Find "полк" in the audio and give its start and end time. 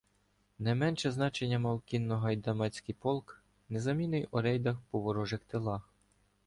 2.99-3.43